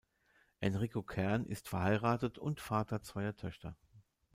[0.61, 3.77] Enrico Kern ist verheiratet und Vater zweier Töchter.